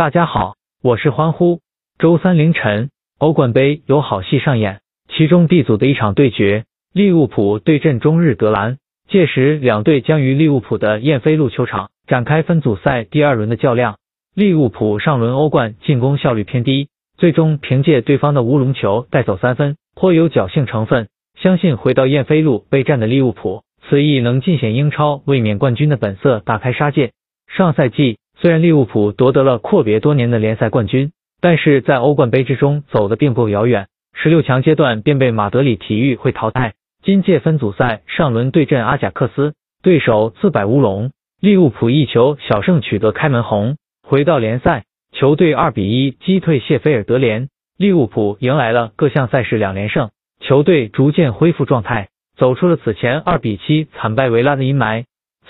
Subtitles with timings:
[0.00, 1.60] 大家好，我是欢呼。
[1.98, 4.80] 周三凌晨，欧冠杯有好戏上演，
[5.10, 8.78] 其中 B 组的一场对决，利物浦对阵中日德兰。
[9.10, 13.98] 届时，两队将于利物浦的燕飞路球场展开分组赛第二轮的较量。
[14.34, 16.88] 利物浦上轮欧冠进攻效率偏低，
[17.18, 21.08] 最终凭借对方的乌龙球带走三分，颇有侥幸成分。
[21.38, 27.12] 相信回到燕飞路备战的利物浦，此役能尽显英超卫冕冠军的本色，大开杀戒。
[27.54, 28.16] 上赛季。
[28.40, 31.12] 虽然利物浦夺得了阔别多年的联赛冠军，
[31.42, 36.72] 但是在欧冠杯之中走得并不遥远，十六强阶段便被马德里体育会淘汰。
[37.02, 43.76] 今届分组赛上轮对阵阿贾克斯，对手自摆乌龙，利物浦一球小胜取得开门红。
[44.02, 50.08] 回到联赛，球队二比一击退谢菲尔德联，利物浦迎来了各项赛事两连胜，
[50.40, 55.04] 球队逐渐恢复状态，走出了此前二比七惨败维拉的阴霾。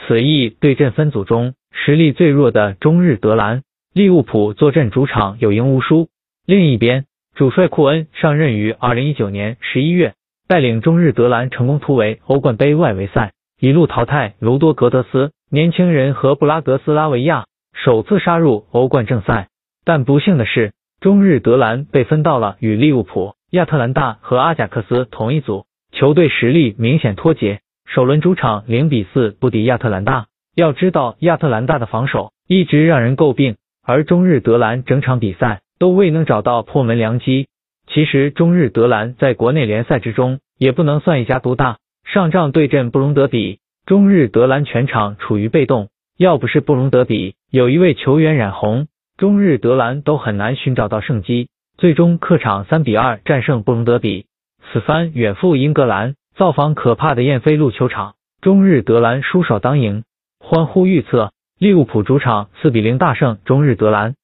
[0.07, 1.55] 此役对阵分组中。
[1.73, 3.63] 实力最弱的中日德兰，
[3.95, 6.09] 利物浦坐镇主场有赢无输。
[6.45, 7.05] 另一边，
[7.35, 10.15] 主帅库恩上任于二零一九年十一月，
[10.49, 19.49] 带领中日德兰成功突围欧冠杯外围赛，一路淘汰卢多格德斯年轻人和布拉格斯拉维亚，首次杀入欧冠正赛。
[19.85, 27.61] 但不幸的是，中日德兰被分到了与利物浦、亚特兰大和阿贾克斯同一组，球队实力明显脱节。
[27.93, 30.27] 首轮主场零比四不敌亚特兰大。
[30.55, 37.49] 要知道，亚特兰大的防守一直让人诟病，而中日德兰整场比赛都未能找到破门良机。
[37.89, 41.79] 其实，中日德兰在国内联赛之中也不能算一家独大。
[42.05, 51.49] 上仗对阵布隆德比，中日德兰全场处于被动，要不是布隆德比有一位球员染红，中日德兰都很难寻找到胜机。
[51.77, 54.27] 最终客场三比二战胜布隆德比，
[54.71, 60.05] 此番远赴英格兰造访可怕的燕飞路球场，中日德兰输少当赢。
[60.39, 64.15] 欢呼预测，利物浦主场四比零大胜中日德兰。